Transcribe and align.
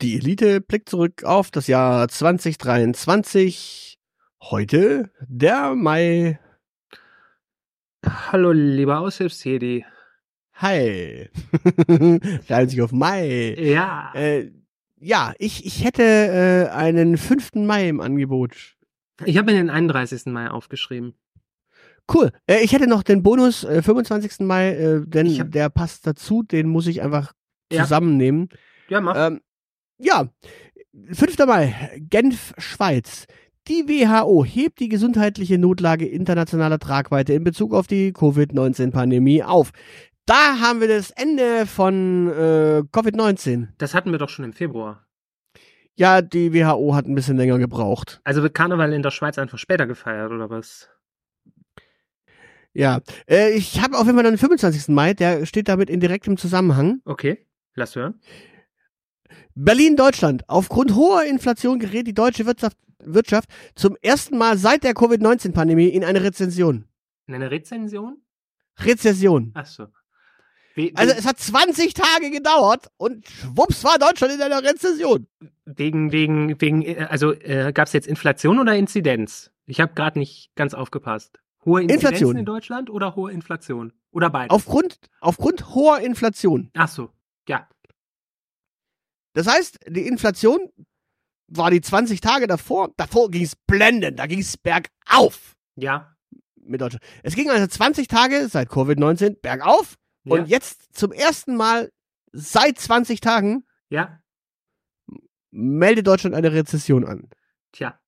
Die 0.00 0.14
Elite 0.16 0.60
blickt 0.60 0.88
zurück 0.88 1.24
auf 1.24 1.50
das 1.50 1.66
Jahr 1.66 2.06
2023. 2.08 3.98
Heute 4.42 5.10
der 5.26 5.74
Mai. 5.74 6.38
Hallo, 8.06 8.52
lieber 8.52 9.00
Aushilfsjedi. 9.00 9.84
Hi. 10.54 11.28
Reimt 12.48 12.70
sich 12.70 12.80
auf 12.80 12.92
Mai. 12.92 13.54
Ja. 13.58 14.12
Äh, 14.14 14.52
ja, 15.00 15.32
ich, 15.38 15.66
ich 15.66 15.84
hätte 15.84 16.02
äh, 16.04 16.68
einen 16.72 17.16
5. 17.18 17.54
Mai 17.56 17.88
im 17.88 18.00
Angebot. 18.00 18.76
Ich 19.24 19.36
habe 19.36 19.50
mir 19.52 19.58
den 19.58 19.68
31. 19.70 20.26
Mai 20.26 20.48
aufgeschrieben. 20.48 21.14
Cool. 22.12 22.30
Äh, 22.46 22.60
ich 22.62 22.72
hätte 22.72 22.86
noch 22.86 23.02
den 23.02 23.24
Bonus 23.24 23.64
äh, 23.64 23.82
25. 23.82 24.40
Mai, 24.46 24.70
äh, 24.74 25.00
denn 25.04 25.26
hab- 25.40 25.50
der 25.50 25.70
passt 25.70 26.06
dazu, 26.06 26.44
den 26.44 26.68
muss 26.68 26.86
ich 26.86 27.02
einfach 27.02 27.32
Ja. 27.72 27.82
zusammennehmen. 27.82 28.48
Ja, 28.88 29.00
mach. 29.00 29.14
Ähm, 29.16 29.40
ja, 29.98 30.28
5. 31.12 31.38
Mai, 31.46 31.74
Genf, 31.98 32.54
Schweiz. 32.58 33.26
Die 33.68 33.86
WHO 33.86 34.44
hebt 34.44 34.80
die 34.80 34.88
gesundheitliche 34.88 35.58
Notlage 35.58 36.06
internationaler 36.06 36.78
Tragweite 36.78 37.34
in 37.34 37.44
Bezug 37.44 37.74
auf 37.74 37.86
die 37.86 38.12
Covid-19-Pandemie 38.12 39.42
auf. 39.42 39.72
Da 40.24 40.60
haben 40.60 40.80
wir 40.80 40.88
das 40.88 41.10
Ende 41.10 41.66
von 41.66 42.28
äh, 42.28 42.82
Covid-19. 42.92 43.68
Das 43.78 43.94
hatten 43.94 44.10
wir 44.10 44.18
doch 44.18 44.28
schon 44.28 44.44
im 44.44 44.52
Februar. 44.52 45.06
Ja, 45.96 46.22
die 46.22 46.54
WHO 46.54 46.94
hat 46.94 47.06
ein 47.06 47.14
bisschen 47.14 47.36
länger 47.36 47.58
gebraucht. 47.58 48.20
Also 48.24 48.42
wird 48.42 48.54
Karneval 48.54 48.92
in 48.92 49.02
der 49.02 49.10
Schweiz 49.10 49.38
einfach 49.38 49.58
später 49.58 49.86
gefeiert, 49.86 50.30
oder 50.30 50.48
was? 50.48 50.88
Ja, 52.72 53.00
äh, 53.28 53.50
ich 53.50 53.82
habe 53.82 53.98
auf 53.98 54.06
jeden 54.06 54.16
Fall 54.16 54.24
den 54.24 54.38
25. 54.38 54.88
Mai, 54.94 55.12
der 55.12 55.44
steht 55.44 55.68
damit 55.68 55.90
in 55.90 56.00
direktem 56.00 56.36
Zusammenhang. 56.36 57.00
Okay, 57.04 57.44
lass 57.74 57.96
hören. 57.96 58.20
Berlin, 59.54 59.96
Deutschland. 59.96 60.44
Aufgrund 60.48 60.94
hoher 60.94 61.24
Inflation 61.24 61.78
gerät 61.78 62.06
die 62.06 62.14
deutsche 62.14 62.46
Wirtschaft, 62.46 62.76
Wirtschaft 63.00 63.48
zum 63.74 63.96
ersten 64.02 64.38
Mal 64.38 64.58
seit 64.58 64.84
der 64.84 64.94
Covid-19-Pandemie 64.94 65.88
in 65.88 66.04
eine 66.04 66.22
Rezension. 66.22 66.84
In 67.26 67.34
einer 67.34 67.50
Rezension? 67.50 68.18
Rezession. 68.80 69.52
Ach 69.54 69.66
so. 69.66 69.86
We 70.74 70.92
Also 70.94 71.12
es 71.12 71.26
hat 71.26 71.38
20 71.38 71.92
Tage 71.92 72.30
gedauert 72.30 72.86
und 72.96 73.26
schwupps 73.26 73.82
war 73.82 73.98
Deutschland 73.98 74.34
in 74.34 74.42
einer 74.42 74.62
Rezession. 74.62 75.26
wegen, 75.64 76.12
wegen, 76.12 76.60
wegen, 76.60 76.82
äh, 76.82 77.06
also 77.10 77.32
äh, 77.32 77.72
gab 77.72 77.88
es 77.88 77.92
jetzt 77.92 78.06
Inflation 78.06 78.58
oder 78.60 78.76
Inzidenz? 78.76 79.50
Ich 79.66 79.80
habe 79.80 79.92
gerade 79.94 80.18
nicht 80.18 80.50
ganz 80.54 80.74
aufgepasst. 80.74 81.40
Hohe 81.64 81.82
Inzidenzen 81.82 82.06
Inflation. 82.06 82.36
in 82.36 82.44
Deutschland 82.44 82.90
oder 82.90 83.16
hohe 83.16 83.32
Inflation? 83.32 83.92
Oder 84.12 84.30
beides? 84.30 84.50
Aufgrund, 84.50 84.98
aufgrund 85.20 85.74
hoher 85.74 86.00
Inflation. 86.00 86.70
Ach 86.74 86.88
so, 86.88 87.10
ja. 87.48 87.68
Das 89.34 89.46
heißt, 89.46 89.78
die 89.88 90.06
Inflation 90.06 90.70
war 91.48 91.70
die 91.70 91.80
20 91.80 92.20
Tage 92.20 92.46
davor. 92.46 92.90
Davor 92.96 93.30
ging 93.30 93.44
es 93.44 93.56
blendend, 93.66 94.18
da 94.18 94.26
ging 94.26 94.40
es 94.40 94.56
bergauf 94.56 95.54
Ja. 95.76 96.14
mit 96.56 96.80
Deutschland. 96.80 97.04
Es 97.22 97.34
ging 97.34 97.48
also 97.50 97.66
20 97.66 98.08
Tage 98.08 98.48
seit 98.48 98.68
Covid-19 98.68 99.40
bergauf 99.40 99.96
ja. 100.24 100.34
und 100.34 100.48
jetzt 100.48 100.94
zum 100.94 101.12
ersten 101.12 101.56
Mal 101.56 101.90
seit 102.32 102.78
20 102.78 103.20
Tagen 103.20 103.64
Ja. 103.90 104.20
meldet 105.50 106.06
Deutschland 106.06 106.34
eine 106.34 106.52
Rezession 106.52 107.04
an. 107.06 107.30
Tja. 107.72 107.98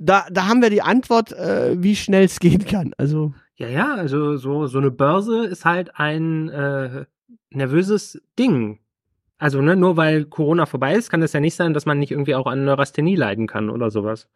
Da, 0.00 0.28
da 0.30 0.46
haben 0.46 0.62
wir 0.62 0.70
die 0.70 0.82
Antwort, 0.82 1.32
äh, 1.32 1.82
wie 1.82 1.96
schnell 1.96 2.24
es 2.24 2.38
gehen 2.38 2.64
kann. 2.64 2.94
Also 2.98 3.34
Ja, 3.56 3.66
ja, 3.68 3.94
also 3.94 4.36
so, 4.36 4.66
so 4.68 4.78
eine 4.78 4.92
Börse 4.92 5.44
ist 5.46 5.64
halt 5.64 5.96
ein 5.98 6.48
äh, 6.50 7.06
nervöses 7.50 8.20
Ding. 8.38 8.78
Also, 9.38 9.62
ne, 9.62 9.76
nur 9.76 9.96
weil 9.96 10.24
Corona 10.24 10.66
vorbei 10.66 10.94
ist, 10.94 11.10
kann 11.10 11.22
es 11.22 11.32
ja 11.32 11.40
nicht 11.40 11.54
sein, 11.54 11.72
dass 11.72 11.86
man 11.86 11.98
nicht 11.98 12.10
irgendwie 12.10 12.34
auch 12.34 12.46
an 12.46 12.64
Neurasthenie 12.64 13.14
leiden 13.14 13.46
kann 13.46 13.70
oder 13.70 13.90
sowas. 13.90 14.28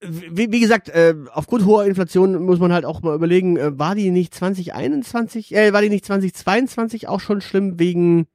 wie, 0.00 0.50
wie 0.50 0.60
gesagt, 0.60 0.88
äh, 0.88 1.14
aufgrund 1.32 1.64
hoher 1.64 1.86
Inflation 1.86 2.42
muss 2.42 2.58
man 2.58 2.72
halt 2.72 2.84
auch 2.84 3.02
mal 3.02 3.14
überlegen, 3.14 3.56
äh, 3.56 3.78
war 3.78 3.94
die 3.94 4.10
nicht 4.10 4.34
2021, 4.34 5.54
äh, 5.54 5.72
war 5.72 5.82
die 5.82 5.90
nicht 5.90 6.04
2022 6.04 7.08
auch 7.08 7.20
schon 7.20 7.40
schlimm 7.40 7.78
wegen 7.78 8.26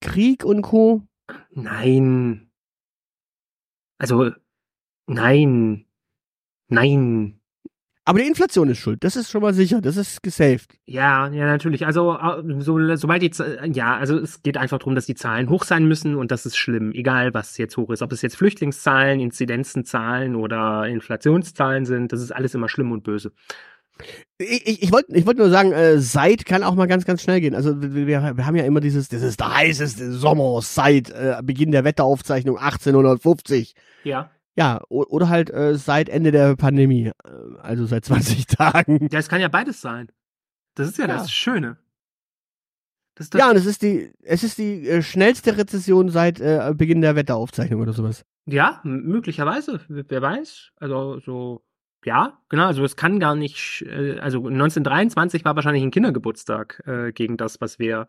Krieg 0.00 0.44
und 0.44 0.62
Co? 0.62 1.02
Nein. 1.50 2.50
Also, 3.98 4.30
nein. 5.06 5.86
Nein. 6.68 7.40
Aber 8.06 8.18
die 8.18 8.26
Inflation 8.26 8.68
ist 8.68 8.78
schuld, 8.78 9.02
das 9.02 9.16
ist 9.16 9.30
schon 9.30 9.40
mal 9.40 9.54
sicher, 9.54 9.80
das 9.80 9.96
ist 9.96 10.22
gesaved. 10.22 10.78
Ja, 10.84 11.28
ja, 11.28 11.46
natürlich. 11.46 11.86
Also, 11.86 12.14
äh, 12.14 12.42
so, 12.60 12.96
sobald 12.96 13.22
die, 13.22 13.30
ja, 13.72 13.96
also 13.96 14.18
es 14.18 14.42
geht 14.42 14.58
einfach 14.58 14.78
darum, 14.78 14.94
dass 14.94 15.06
die 15.06 15.14
Zahlen 15.14 15.48
hoch 15.48 15.64
sein 15.64 15.86
müssen 15.86 16.14
und 16.14 16.30
das 16.30 16.44
ist 16.44 16.56
schlimm, 16.56 16.92
egal 16.92 17.32
was 17.32 17.56
jetzt 17.56 17.78
hoch 17.78 17.88
ist. 17.90 18.02
Ob 18.02 18.12
es 18.12 18.20
jetzt 18.20 18.36
Flüchtlingszahlen, 18.36 19.20
Inzidenzenzahlen 19.20 20.36
oder 20.36 20.86
Inflationszahlen 20.86 21.86
sind, 21.86 22.12
das 22.12 22.20
ist 22.20 22.30
alles 22.30 22.54
immer 22.54 22.68
schlimm 22.68 22.92
und 22.92 23.04
böse. 23.04 23.32
Ich, 24.38 24.66
ich, 24.66 24.82
ich 24.82 24.92
wollte 24.92 25.16
ich 25.16 25.24
wollt 25.24 25.38
nur 25.38 25.48
sagen, 25.48 25.72
äh, 25.72 25.98
seit 25.98 26.44
kann 26.44 26.62
auch 26.62 26.74
mal 26.74 26.86
ganz, 26.86 27.06
ganz 27.06 27.22
schnell 27.22 27.40
gehen. 27.40 27.54
Also 27.54 27.80
wir, 27.80 28.06
wir 28.06 28.36
wir 28.36 28.46
haben 28.46 28.56
ja 28.56 28.64
immer 28.64 28.80
dieses, 28.80 29.08
das 29.08 29.22
ist 29.22 29.40
der 29.40 29.54
heißeste 29.54 30.12
Sommer 30.12 30.60
seit 30.62 31.10
äh, 31.10 31.36
Beginn 31.42 31.70
der 31.70 31.84
Wetteraufzeichnung 31.84 32.58
1850. 32.58 33.74
Ja. 34.02 34.30
Ja, 34.56 34.80
oder 34.88 35.28
halt 35.28 35.50
äh, 35.50 35.76
seit 35.76 36.08
Ende 36.08 36.30
der 36.30 36.54
Pandemie, 36.56 37.06
äh, 37.08 37.12
also 37.60 37.86
seit 37.86 38.04
20 38.06 38.46
Tagen. 38.46 39.08
Ja, 39.10 39.18
es 39.18 39.28
kann 39.28 39.40
ja 39.40 39.48
beides 39.48 39.80
sein. 39.80 40.10
Das 40.74 40.88
ist 40.88 40.98
ja, 40.98 41.06
Ja. 41.06 41.16
das 41.16 41.30
Schöne. 41.32 41.76
Das 43.16 43.30
das, 43.30 43.38
Ja, 43.40 43.50
und 43.50 43.56
es 43.56 43.66
ist 43.66 43.82
die, 43.82 44.12
es 44.22 44.42
ist 44.42 44.58
die 44.58 44.88
äh, 44.88 45.02
schnellste 45.02 45.56
Rezession 45.56 46.08
seit 46.08 46.40
äh, 46.40 46.72
Beginn 46.76 47.00
der 47.00 47.14
Wetteraufzeichnung 47.16 47.80
oder 47.80 47.92
sowas. 47.92 48.24
ja, 48.46 48.80
möglicherweise, 48.84 49.80
wer 49.88 50.20
weiß. 50.22 50.70
Also 50.76 51.20
so, 51.20 51.64
ja, 52.04 52.38
genau, 52.48 52.66
also 52.66 52.84
es 52.84 52.96
kann 52.96 53.18
gar 53.20 53.34
nicht, 53.36 53.82
äh, 53.88 54.18
also 54.18 54.38
1923 54.38 55.44
war 55.44 55.54
wahrscheinlich 55.56 55.82
ein 55.84 55.90
Kindergeburtstag 55.92 56.82
äh, 56.86 57.12
gegen 57.12 57.36
das, 57.36 57.60
was 57.60 57.78
wir 57.78 58.08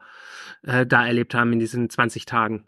äh, 0.63 0.85
da 0.87 1.05
erlebt 1.05 1.33
haben 1.35 1.53
in 1.53 1.59
diesen 1.59 1.89
20 1.89 2.25
Tagen. 2.25 2.65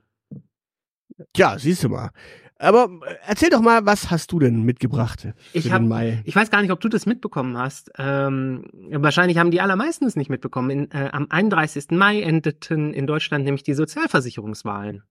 Tja, 1.33 1.57
siehst 1.57 1.83
du 1.83 1.89
mal. 1.89 2.11
Aber 2.59 2.89
äh, 3.05 3.15
erzähl 3.27 3.49
doch 3.49 3.61
mal, 3.61 3.85
was 3.85 4.09
hast 4.09 4.31
du 4.31 4.39
denn 4.39 4.63
mitgebracht 4.63 5.21
für 5.21 5.33
Ich 5.53 5.71
hab- 5.71 5.81
den 5.81 5.87
Mai? 5.89 6.21
Ich 6.25 6.35
weiß 6.35 6.49
gar 6.49 6.61
nicht, 6.61 6.71
ob 6.71 6.79
du 6.79 6.89
das 6.89 7.05
mitbekommen 7.05 7.57
hast. 7.57 7.91
Ähm, 7.97 8.65
wahrscheinlich 8.91 9.37
haben 9.37 9.51
die 9.51 9.61
allermeisten 9.61 10.05
es 10.05 10.15
nicht 10.15 10.29
mitbekommen. 10.29 10.69
In, 10.69 10.91
äh, 10.91 11.09
am 11.11 11.27
31. 11.29 11.87
Mai 11.91 12.21
endeten 12.21 12.93
in 12.93 13.05
Deutschland 13.07 13.45
nämlich 13.45 13.63
die 13.63 13.73
Sozialversicherungswahlen. 13.73 15.03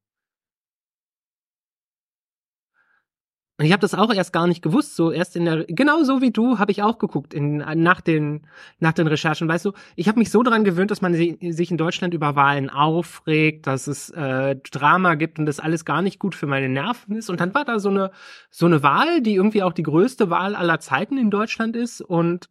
Und 3.58 3.64
ich 3.64 3.72
habe 3.72 3.80
das 3.80 3.94
auch 3.94 4.12
erst 4.12 4.34
gar 4.34 4.46
nicht 4.46 4.60
gewusst. 4.60 4.96
So 4.96 5.10
erst 5.10 5.34
in 5.34 5.46
der, 5.46 5.64
genau 5.64 6.02
so 6.02 6.20
wie 6.20 6.30
du, 6.30 6.58
habe 6.58 6.72
ich 6.72 6.82
auch 6.82 6.98
geguckt 6.98 7.32
in, 7.32 7.56
nach 7.56 8.02
den 8.02 8.46
nach 8.80 8.92
den 8.92 9.06
Recherchen. 9.06 9.48
Weißt 9.48 9.64
du, 9.64 9.72
ich 9.94 10.08
habe 10.08 10.18
mich 10.18 10.30
so 10.30 10.42
daran 10.42 10.62
gewöhnt, 10.62 10.90
dass 10.90 11.00
man 11.00 11.14
si- 11.14 11.38
sich 11.52 11.70
in 11.70 11.78
Deutschland 11.78 12.12
über 12.12 12.36
Wahlen 12.36 12.68
aufregt, 12.68 13.66
dass 13.66 13.86
es 13.86 14.10
äh, 14.10 14.56
Drama 14.56 15.14
gibt 15.14 15.38
und 15.38 15.46
das 15.46 15.58
alles 15.58 15.86
gar 15.86 16.02
nicht 16.02 16.18
gut 16.18 16.34
für 16.34 16.46
meine 16.46 16.68
Nerven 16.68 17.16
ist. 17.16 17.30
Und 17.30 17.40
dann 17.40 17.54
war 17.54 17.64
da 17.64 17.78
so 17.78 17.88
eine 17.88 18.10
so 18.50 18.66
eine 18.66 18.82
Wahl, 18.82 19.22
die 19.22 19.36
irgendwie 19.36 19.62
auch 19.62 19.72
die 19.72 19.84
größte 19.84 20.28
Wahl 20.28 20.54
aller 20.54 20.78
Zeiten 20.78 21.16
in 21.16 21.30
Deutschland 21.30 21.76
ist. 21.76 22.02
Und 22.02 22.50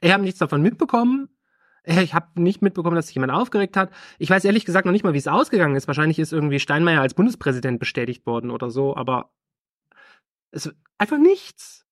ich 0.00 0.12
habe 0.12 0.22
nichts 0.22 0.38
davon 0.38 0.62
mitbekommen. 0.62 1.28
Ich 1.84 2.14
habe 2.14 2.40
nicht 2.40 2.62
mitbekommen, 2.62 2.96
dass 2.96 3.08
sich 3.08 3.16
jemand 3.16 3.32
aufgeregt 3.32 3.76
hat. 3.76 3.90
Ich 4.18 4.30
weiß 4.30 4.46
ehrlich 4.46 4.64
gesagt 4.64 4.86
noch 4.86 4.92
nicht 4.92 5.04
mal, 5.04 5.12
wie 5.12 5.18
es 5.18 5.28
ausgegangen 5.28 5.76
ist. 5.76 5.86
Wahrscheinlich 5.88 6.18
ist 6.18 6.32
irgendwie 6.32 6.58
Steinmeier 6.58 7.02
als 7.02 7.12
Bundespräsident 7.12 7.78
bestätigt 7.78 8.24
worden 8.24 8.50
oder 8.50 8.70
so, 8.70 8.96
aber 8.96 9.30
es 10.54 10.72
einfach 10.98 11.18
nichts. 11.18 11.84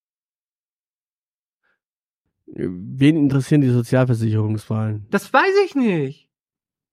Wen 2.47 3.17
interessieren 3.17 3.61
die 3.61 3.71
Sozialversicherungswahlen? 3.71 5.07
Das 5.11 5.33
weiß 5.33 5.55
ich 5.65 5.75
nicht. 5.75 6.29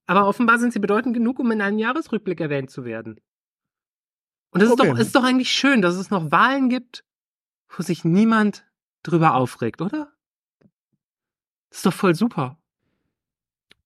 Aber 0.06 0.28
offenbar 0.28 0.58
sind 0.58 0.74
sie 0.74 0.80
bedeutend 0.80 1.14
genug, 1.14 1.38
um 1.40 1.52
in 1.52 1.62
einem 1.62 1.78
Jahresrückblick 1.78 2.40
erwähnt 2.40 2.72
zu 2.72 2.86
werden. 2.86 3.20
Und 4.52 4.62
es 4.62 4.70
ist, 4.70 4.80
Okay. 4.80 4.90
doch, 4.90 4.98
es 4.98 5.08
ist 5.08 5.16
doch 5.16 5.24
eigentlich 5.24 5.52
schön, 5.52 5.82
dass 5.82 5.96
es 5.96 6.10
noch 6.10 6.32
Wahlen 6.32 6.70
gibt, 6.70 7.06
wo 7.68 7.84
sich 7.84 8.04
niemand 8.04 8.66
drüber 9.04 9.36
aufregt, 9.36 9.82
oder? 9.82 10.12
Das 11.70 11.80
ist 11.80 11.86
doch 11.86 11.94
voll 11.94 12.16
super. 12.16 12.58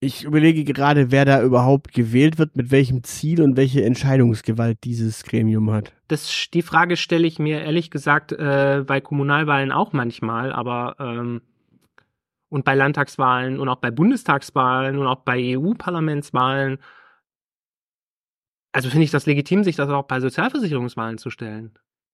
Ich 0.03 0.25
überlege 0.25 0.65
gerade, 0.65 1.11
wer 1.11 1.23
da 1.23 1.41
überhaupt 1.41 1.93
gewählt 1.93 2.37
wird, 2.37 2.57
mit 2.57 2.71
welchem 2.71 3.05
Ziel 3.05 3.41
und 3.41 3.55
welche 3.55 3.85
Entscheidungsgewalt 3.85 4.83
dieses 4.83 5.23
Gremium 5.23 5.71
hat. 5.71 5.93
Das, 6.09 6.49
die 6.53 6.61
Frage 6.61 6.97
stelle 6.97 7.25
ich 7.25 7.39
mir 7.39 7.61
ehrlich 7.61 7.89
gesagt 7.89 8.33
äh, 8.33 8.83
bei 8.85 8.99
Kommunalwahlen 8.99 9.71
auch 9.71 9.93
manchmal, 9.93 10.51
aber 10.51 10.97
ähm, 10.99 11.41
und 12.49 12.65
bei 12.65 12.75
Landtagswahlen 12.75 13.59
und 13.59 13.69
auch 13.69 13.77
bei 13.77 13.91
Bundestagswahlen 13.91 14.97
und 14.97 15.07
auch 15.07 15.21
bei 15.21 15.57
EU-Parlamentswahlen. 15.57 16.79
Also 18.73 18.89
finde 18.89 19.05
ich 19.05 19.11
das 19.11 19.25
legitim, 19.25 19.63
sich 19.63 19.77
das 19.77 19.89
auch 19.89 20.03
bei 20.03 20.19
Sozialversicherungswahlen 20.19 21.17
zu 21.17 21.29
stellen. 21.29 21.71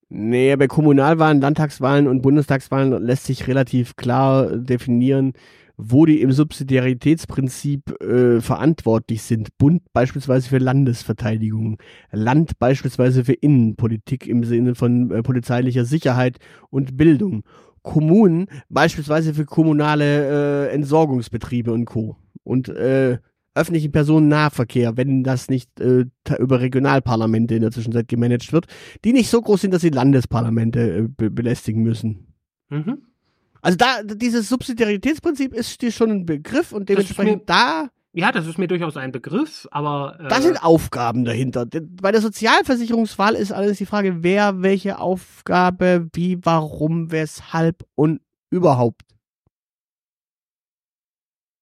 Nee, 0.09 0.56
bei 0.56 0.68
Kommunalwahlen, 0.68 1.41
Landtagswahlen 1.41 2.07
und 2.07 2.21
Bundestagswahlen 2.21 3.03
lässt 3.03 3.25
sich 3.25 3.47
relativ 3.47 3.95
klar 3.95 4.56
definieren, 4.57 5.33
wo 5.81 6.05
die 6.05 6.21
im 6.21 6.33
Subsidiaritätsprinzip 6.33 8.01
äh, 8.01 8.41
verantwortlich 8.41 9.21
sind. 9.21 9.57
Bund 9.57 9.81
beispielsweise 9.93 10.49
für 10.49 10.57
Landesverteidigung, 10.57 11.77
Land 12.11 12.59
beispielsweise 12.59 13.23
für 13.23 13.33
Innenpolitik 13.33 14.27
im 14.27 14.43
Sinne 14.43 14.75
von 14.75 15.09
äh, 15.09 15.23
polizeilicher 15.23 15.85
Sicherheit 15.85 16.37
und 16.69 16.97
Bildung, 16.97 17.43
Kommunen 17.81 18.47
beispielsweise 18.67 19.33
für 19.33 19.45
kommunale 19.45 20.67
äh, 20.67 20.73
Entsorgungsbetriebe 20.73 21.71
und 21.71 21.85
Co. 21.85 22.17
Und 22.43 22.67
äh, 22.67 23.19
öffentlichen 23.55 23.93
Personennahverkehr, 23.93 24.97
wenn 24.97 25.23
das 25.23 25.49
nicht 25.49 25.79
äh, 25.79 26.05
über 26.39 26.59
Regionalparlamente 26.59 27.55
in 27.55 27.61
der 27.61 27.71
Zwischenzeit 27.71 28.09
gemanagt 28.09 28.51
wird, 28.51 28.67
die 29.05 29.13
nicht 29.13 29.29
so 29.29 29.41
groß 29.41 29.61
sind, 29.61 29.73
dass 29.73 29.81
sie 29.81 29.89
Landesparlamente 29.89 30.79
äh, 30.79 31.07
be 31.07 31.31
belästigen 31.31 31.83
müssen. 31.83 32.33
Mhm. 32.69 33.08
Also 33.61 33.77
da, 33.77 34.03
dieses 34.03 34.50
Subsidiaritätsprinzip 34.50 35.53
ist 35.53 35.81
dir 35.81 35.91
schon 35.91 36.11
ein 36.11 36.25
Begriff 36.25 36.71
und 36.71 36.89
dementsprechend 36.89 37.41
mir- 37.41 37.45
da, 37.45 37.89
Ja, 38.13 38.31
das 38.31 38.47
ist 38.47 38.57
mir 38.57 38.67
durchaus 38.67 38.97
ein 38.97 39.11
Begriff, 39.11 39.67
aber 39.71 40.17
äh, 40.19 40.27
da 40.29 40.41
sind 40.41 40.63
Aufgaben 40.63 41.25
dahinter. 41.25 41.65
Bei 42.01 42.11
der 42.11 42.21
Sozialversicherungswahl 42.21 43.35
ist 43.35 43.51
allerdings 43.51 43.77
die 43.77 43.85
Frage, 43.85 44.23
wer 44.23 44.61
welche 44.61 44.97
Aufgabe, 45.00 46.07
wie, 46.13 46.39
warum, 46.44 47.11
weshalb 47.11 47.85
und 47.95 48.21
überhaupt. 48.50 49.01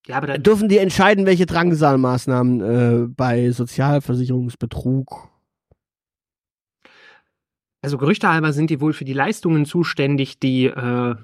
ja, 0.07 0.17
aber 0.17 0.27
da, 0.27 0.37
Dürfen 0.37 0.69
die 0.69 0.77
entscheiden, 0.77 1.25
welche 1.25 1.45
Drangsalmaßnahmen 1.45 2.61
äh, 2.61 3.07
bei 3.07 3.51
Sozialversicherungsbetrug 3.51 5.29
also 7.83 7.97
Gerüchte 7.99 8.27
halber 8.29 8.53
sind 8.53 8.69
die 8.69 8.81
wohl 8.81 8.91
für 8.91 9.05
die 9.05 9.13
Leistungen 9.13 9.65
zuständig, 9.65 10.39
die 10.39 10.65
äh, 10.65 11.15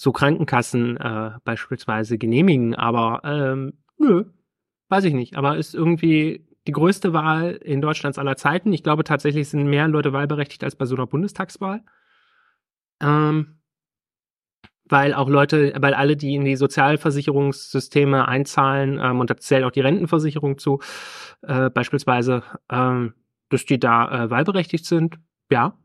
so 0.00 0.12
Krankenkassen 0.12 0.96
äh, 0.96 1.32
beispielsweise 1.44 2.16
genehmigen, 2.16 2.74
aber 2.74 3.20
ähm, 3.22 3.74
nö, 3.98 4.24
weiß 4.88 5.04
ich 5.04 5.12
nicht. 5.12 5.36
Aber 5.36 5.58
ist 5.58 5.74
irgendwie 5.74 6.46
die 6.66 6.72
größte 6.72 7.12
Wahl 7.12 7.50
in 7.50 7.82
Deutschlands 7.82 8.18
aller 8.18 8.36
Zeiten. 8.36 8.72
Ich 8.72 8.82
glaube 8.82 9.04
tatsächlich 9.04 9.50
sind 9.50 9.68
mehr 9.68 9.88
Leute 9.88 10.14
wahlberechtigt 10.14 10.64
als 10.64 10.74
bei 10.74 10.86
so 10.86 10.94
einer 10.94 11.06
Bundestagswahl. 11.06 11.82
Ähm, 13.02 13.58
weil 14.86 15.12
auch 15.12 15.28
Leute, 15.28 15.74
weil 15.78 15.92
alle, 15.92 16.16
die 16.16 16.34
in 16.34 16.46
die 16.46 16.56
Sozialversicherungssysteme 16.56 18.26
einzahlen, 18.26 18.98
ähm, 19.02 19.20
und 19.20 19.28
da 19.28 19.36
zählt 19.36 19.64
auch 19.64 19.70
die 19.70 19.80
Rentenversicherung 19.80 20.56
zu, 20.56 20.80
äh, 21.42 21.68
beispielsweise, 21.68 22.42
ähm, 22.70 23.12
dass 23.50 23.66
die 23.66 23.78
da 23.78 24.24
äh, 24.24 24.30
wahlberechtigt 24.30 24.86
sind. 24.86 25.18
Ja. 25.50 25.76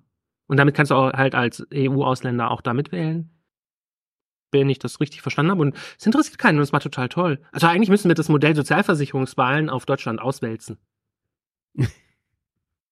Und 0.48 0.58
damit 0.58 0.74
kannst 0.74 0.92
du 0.92 0.96
auch 0.96 1.12
halt 1.12 1.36
als 1.36 1.68
EU-Ausländer 1.74 2.50
auch 2.50 2.62
damit 2.62 2.94
wählen. 2.94 3.35
Wenn 4.62 4.70
ich 4.70 4.80
das 4.80 5.00
richtig 5.00 5.22
verstanden 5.22 5.52
habe. 5.52 5.62
Und 5.62 5.76
es 5.98 6.06
interessiert 6.06 6.38
keinen 6.38 6.58
und 6.58 6.64
es 6.64 6.74
war 6.74 6.80
total 6.80 7.10
toll. 7.10 7.40
Also 7.52 7.68
eigentlich 7.68 7.90
müssen 7.90 8.08
wir 8.08 8.16
das 8.16 8.30
Modell 8.30 8.56
Sozialversicherungswahlen 8.56 9.70
auf 9.70 9.86
Deutschland 9.86 10.22
auswälzen. 10.22 10.78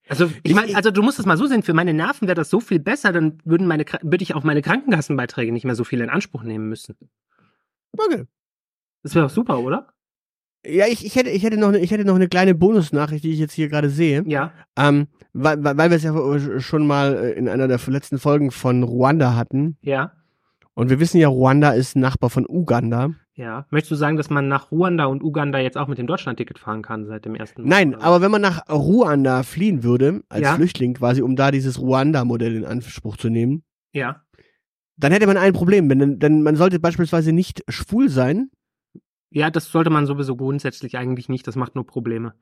Also, 0.10 0.30
ich 0.44 0.54
meine, 0.54 0.76
also 0.76 0.92
du 0.92 1.02
musst 1.02 1.18
es 1.18 1.26
mal 1.26 1.38
so 1.38 1.46
sehen, 1.48 1.64
für 1.64 1.74
meine 1.74 1.94
Nerven 1.94 2.28
wäre 2.28 2.36
das 2.36 2.50
so 2.50 2.60
viel 2.60 2.80
besser, 2.80 3.14
dann 3.14 3.38
würden 3.46 3.68
meine, 3.68 3.86
würde 4.02 4.22
ich 4.22 4.36
auch 4.36 4.44
meine 4.44 4.62
Krankenkassenbeiträge 4.62 5.54
nicht 5.54 5.64
mehr 5.64 5.76
so 5.76 5.86
viel 5.86 6.02
in 6.02 6.10
Anspruch 6.10 6.44
nehmen 6.44 6.68
müssen. 6.68 6.98
Okay. 7.98 8.26
Das 9.02 9.16
wäre 9.16 9.28
doch 9.28 9.34
super, 9.34 9.60
oder? 9.60 9.94
Ja, 10.66 10.88
ich, 10.88 11.06
ich, 11.06 11.16
hätte, 11.16 11.30
ich, 11.30 11.44
hätte 11.44 11.58
noch 11.58 11.70
eine, 11.70 11.80
ich 11.80 11.92
hätte 11.92 12.06
noch 12.06 12.16
eine 12.16 12.30
kleine 12.30 12.56
Bonusnachricht, 12.56 13.24
die 13.24 13.32
ich 13.32 13.40
jetzt 13.40 13.54
hier 13.54 13.68
gerade 13.68 13.90
sehe. 13.90 14.24
Ja. 14.28 14.54
Ähm, 14.78 15.08
weil, 15.34 15.62
weil 15.64 15.78
weil 15.78 15.90
wir 15.90 15.98
es 15.98 16.04
ja 16.04 16.60
schon 16.60 16.88
mal 16.88 17.16
äh, 17.16 17.32
in 17.34 17.50
einer 17.50 17.68
der 17.68 17.80
letzten 17.88 18.18
Folgen 18.18 18.52
von 18.52 18.84
Ruanda 18.84 19.36
hatten. 19.36 19.78
Ja. 19.82 20.14
Und 20.76 20.90
wir 20.90 21.00
wissen 21.00 21.20
ja, 21.20 21.28
Ruanda 21.28 21.72
ist 21.72 21.96
Nachbar 21.96 22.30
von 22.30 22.46
Uganda. 22.48 23.12
Ja. 23.36 23.66
Möchtest 23.70 23.92
du 23.92 23.96
sagen, 23.96 24.18
dass 24.18 24.30
man 24.30 24.48
nach 24.48 24.72
Ruanda 24.72 25.06
und 25.06 25.24
Uganda 25.24 25.60
jetzt 25.60 25.78
auch 25.78 25.88
mit 25.88 25.98
dem 25.98 26.08
Deutschlandticket 26.08 26.60
fahren 26.60 26.82
kann 26.82 27.06
seit 27.06 27.26
dem 27.26 27.36
ersten 27.36 27.64
Nein, 27.68 27.96
Oder? 27.96 28.04
aber 28.04 28.22
wenn 28.22 28.32
man 28.32 28.42
nach 28.42 28.68
Ruanda 28.70 29.44
fliehen 29.44 29.84
würde, 29.84 30.22
als 30.30 30.42
Ja. 30.44 30.56
Flüchtling 30.56 30.94
quasi, 30.96 31.22
um 31.22 31.36
da 31.36 31.52
dieses 31.52 31.80
Ruanda-Modell 31.80 32.56
in 32.56 32.66
Anspruch 32.66 33.18
zu 33.18 33.30
nehmen, 33.30 33.64
Ja. 33.92 34.22
dann 34.98 35.12
hätte 35.12 35.28
man 35.28 35.38
ein 35.38 35.54
Problem, 35.54 35.90
denn, 35.90 36.20
denn 36.20 36.44
man 36.44 36.56
sollte 36.56 36.80
beispielsweise 36.80 37.34
nicht 37.34 37.64
schwul 37.70 38.10
sein. 38.10 38.50
Ja, 39.32 39.50
das 39.50 39.72
sollte 39.72 39.90
man 39.90 40.06
sowieso 40.06 40.36
grundsätzlich 40.36 40.96
eigentlich 40.98 41.28
nicht. 41.28 41.48
Das 41.48 41.56
macht 41.56 41.74
nur 41.74 41.88
Probleme. 41.88 42.34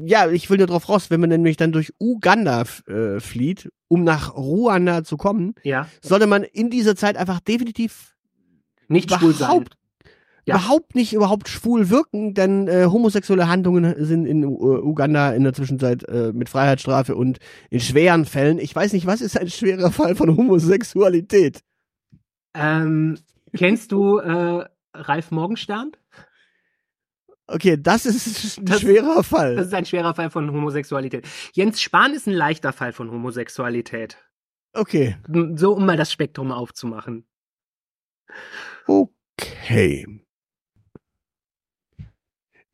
Ja, 0.00 0.30
ich 0.30 0.48
will 0.48 0.58
nur 0.58 0.66
drauf 0.68 0.88
raus, 0.88 1.10
wenn 1.10 1.20
man 1.20 1.28
nämlich 1.30 1.56
dann 1.56 1.72
durch 1.72 1.92
Uganda 1.98 2.62
äh, 2.86 3.18
flieht, 3.20 3.70
um 3.88 4.04
nach 4.04 4.34
Ruanda 4.36 5.02
zu 5.02 5.16
kommen, 5.16 5.54
Ja. 5.64 5.88
sollte 6.02 6.26
man 6.26 6.44
in 6.44 6.70
dieser 6.70 6.94
Zeit 6.94 7.16
einfach 7.16 7.40
definitiv 7.40 8.14
Nicht 8.86 9.10
schwul 9.12 9.32
sein. 9.32 9.48
überhaupt, 9.48 9.74
Ja. 10.46 10.54
überhaupt 10.56 10.94
nicht 10.94 11.12
überhaupt 11.14 11.48
schwul 11.48 11.90
wirken, 11.90 12.32
denn 12.34 12.68
äh, 12.68 12.86
homosexuelle 12.86 13.48
Handlungen 13.48 13.94
sind 14.04 14.24
in 14.26 14.44
U 14.44 14.76
Uganda 14.78 15.32
in 15.32 15.42
der 15.42 15.52
Zwischenzeit 15.52 16.04
äh, 16.08 16.32
mit 16.32 16.48
Freiheitsstrafe 16.48 17.16
und 17.16 17.38
in 17.70 17.80
schweren 17.80 18.24
Fällen. 18.24 18.58
Ich 18.60 18.74
weiß 18.76 18.92
nicht, 18.92 19.06
was 19.06 19.20
ist 19.20 19.36
ein 19.36 19.50
schwerer 19.50 19.90
Fall 19.90 20.14
von 20.14 20.36
Homosexualität? 20.36 21.60
Ähm, 22.54 23.18
kennst 23.56 23.90
du 23.92 24.18
äh, 24.18 24.64
Ralf 24.94 25.30
Morgenstern? 25.32 25.92
Okay, 27.50 27.76
das 27.80 28.04
ist 28.06 28.58
ein 28.58 28.66
Das- 28.66 28.80
schwerer 28.82 29.24
Fall. 29.24 29.56
Das 29.56 29.68
ist 29.68 29.74
ein 29.74 29.86
schwerer 29.86 30.14
Fall 30.14 30.30
von 30.30 30.50
Homosexualität. 30.52 31.26
Jens 31.54 31.80
Spahn 31.80 32.12
ist 32.12 32.26
ein 32.26 32.34
leichter 32.34 32.72
Fall 32.72 32.92
von 32.92 33.10
Homosexualität. 33.10 34.18
Okay, 34.74 35.16
So, 35.56 35.72
um 35.72 35.86
mal 35.86 35.96
das 35.96 36.12
Spektrum 36.12 36.52
aufzumachen. 36.52 37.24
okay. 38.86 40.06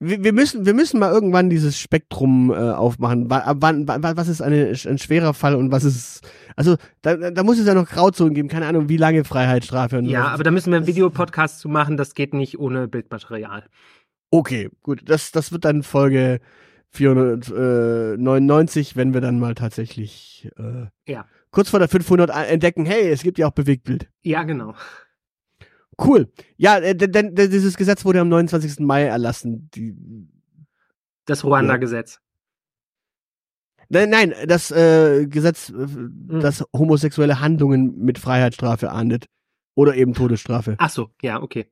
Wir, 0.00 0.23
wir 0.23 0.32
müssen, 0.32 0.67
wir 0.67 0.75
müssen 0.75 0.99
mal 0.99 1.12
irgendwann 1.12 1.49
dieses 1.49 1.79
Spektrum 1.79 2.50
äh, 2.50 2.55
aufmachen. 2.56 3.31
Wann, 3.31 3.87
wann, 3.87 4.03
was 4.17 4.29
ist 4.29 4.43
eine, 4.43 4.73
ein 4.87 4.99
schwerer 4.99 5.32
Fall 5.35 5.55
und 5.55 5.70
was 5.70 5.85
ist, 5.85 6.29
also 6.56 6.77
da, 7.00 7.31
da 7.31 7.43
muss 7.43 7.59
es 7.59 7.67
ja 7.67 7.75
noch 7.75 7.88
Grauzonen 7.88 8.35
geben. 8.35 8.49
Keine 8.49 8.67
Ahnung, 8.67 8.88
wie 8.88 8.97
lange 8.99 9.25
Freiheitsstrafe. 9.25 9.99
Und 9.99 10.06
Ja, 10.06 10.25
was- 10.25 10.32
aber 10.32 10.43
da 10.43 10.50
müssen 10.50 10.73
wir 10.73 10.79
einen 10.79 10.87
Videopodcast 10.88 11.61
zu 11.61 11.69
machen. 11.69 11.97
Das 11.97 12.15
geht 12.15 12.35
nicht 12.35 12.59
ohne 12.59 12.88
Bildmaterial. 12.88 13.65
Okay, 14.35 14.69
gut. 14.83 15.09
Das, 15.09 15.31
das 15.31 15.53
wird 15.53 15.65
dann 15.65 15.85
Folge 15.85 16.41
499, 16.91 18.97
wenn 18.97 19.15
wir 19.15 19.21
dann 19.21 19.39
mal 19.39 19.55
tatsächlich 19.55 20.51
äh, 20.57 20.87
Ja. 21.11 21.27
kurz 21.53 21.71
vor 21.71 21.79
der 21.79 21.89
500 21.89 22.31
entdecken, 22.51 22.85
hey, 22.85 23.09
es 23.11 23.23
gibt 23.23 23.39
ja 23.39 23.47
auch 23.47 23.53
Bewegtbild. 23.53 24.09
Ja, 24.23 24.43
genau. 24.43 24.75
Cool. 26.03 26.33
Ja, 26.57 26.79
äh, 26.79 26.97
denn 26.97 27.37
dieses 27.37 27.77
Gesetz 27.77 28.05
wurde 28.05 28.21
am 28.21 28.29
29. 28.29 28.81
Mai 28.81 29.05
erlassen. 29.05 29.71
Die, 29.75 29.95
Das 31.27 31.45
Ruanda-Gesetz. 31.45 32.19
nein, 33.89 34.11
nein, 34.11 34.35
das 34.49 34.73
äh, 34.73 35.27
Gesetz, 35.29 35.70
äh, 35.70 35.75
Hm. 35.75 36.41
das 36.41 36.65
homosexuelle 36.77 37.39
Handlungen 37.41 37.97
mit 37.99 38.19
Freiheitsstrafe 38.19 38.91
ahndet. 38.91 39.27
Oder 39.77 39.94
eben 39.94 40.13
Todesstrafe. 40.15 40.75
Ach 40.79 40.91
so, 40.91 41.11
ja, 41.23 41.41
okay. 41.43 41.67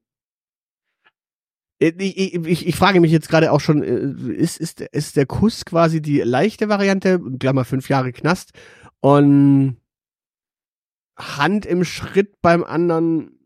Äh, 1.83 1.93
Ich, 1.99 2.35
ich, 2.35 2.67
ich, 2.67 2.77
frage 2.77 3.01
mich 3.01 3.13
jetzt 3.13 3.29
gerade 3.29 3.53
auch 3.53 3.61
schon, 3.61 3.83
äh, 3.83 4.33
ist, 4.33 4.59
ist, 4.59 4.81
ist 4.81 5.17
der 5.17 5.27
Kuss 5.27 5.65
quasi 5.65 6.01
die 6.01 6.21
leichte 6.21 6.69
Variante, 6.69 7.21
Klammer 7.39 7.65
fünf 7.65 7.89
Jahre 7.89 8.13
Knast, 8.13 8.53
und 9.01 9.77
Hand 11.19 11.67
im 11.67 11.85
Schritt 11.85 12.41
beim 12.41 12.65
anderen 12.65 13.39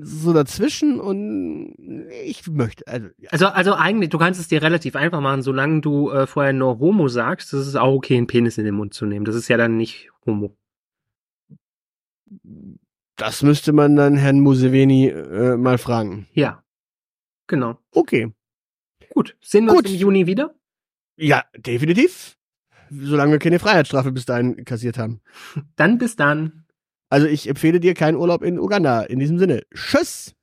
so 0.00 0.32
dazwischen 0.32 0.98
und 0.98 1.76
ich 2.24 2.48
möchte, 2.48 2.86
also 2.88 3.06
ja. 3.16 3.30
Also, 3.30 3.46
also 3.46 3.74
eigentlich, 3.74 4.10
du 4.10 4.18
kannst 4.18 4.40
es 4.40 4.48
dir 4.48 4.60
relativ 4.60 4.96
einfach 4.96 5.20
machen, 5.20 5.42
solange 5.42 5.82
du 5.82 6.10
äh, 6.10 6.26
vorher 6.26 6.52
nur 6.52 6.80
Homo 6.80 7.06
sagst, 7.06 7.52
das 7.52 7.68
ist 7.68 7.76
auch 7.76 7.94
okay, 7.94 8.16
einen 8.16 8.26
Penis 8.26 8.58
in 8.58 8.64
den 8.64 8.74
Mund 8.74 8.92
zu 8.92 9.06
nehmen. 9.06 9.24
Das 9.24 9.36
ist 9.36 9.46
ja 9.46 9.56
dann 9.56 9.76
nicht 9.76 10.10
Homo. 10.26 10.56
das 13.16 13.42
müsste 13.44 13.72
man 13.72 13.94
dann 13.94 14.16
Herrn 14.16 14.40
Museveni 14.40 15.08
äh, 15.08 15.56
mal 15.56 15.78
fragen. 15.78 16.26
Ja. 16.32 16.63
Genau. 17.46 17.78
Okay. 17.92 18.32
Gut. 19.10 19.36
Sehen 19.40 19.66
wir 19.66 19.74
Gut. 19.74 19.84
uns 19.84 19.94
im 19.94 20.00
Juni 20.00 20.26
wieder? 20.26 20.54
Ja, 21.16 21.44
definitiv. 21.56 22.36
Solange 22.90 23.32
wir 23.32 23.38
keine 23.38 23.58
Freiheitsstrafe 23.58 24.12
bis 24.12 24.26
dahin 24.26 24.64
kassiert 24.64 24.98
haben. 24.98 25.20
Dann 25.76 25.98
bis 25.98 26.16
dann. 26.16 26.64
Also 27.08 27.26
ich 27.26 27.48
empfehle 27.48 27.80
dir 27.80 27.94
keinen 27.94 28.16
Urlaub 28.16 28.42
in 28.42 28.58
Uganda. 28.58 29.02
In 29.02 29.18
diesem 29.18 29.38
Sinne. 29.38 29.62
Tschüss! 29.74 30.34